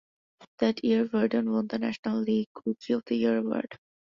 [0.57, 3.77] That year, Virdon won the National League Rookie of the Year Award.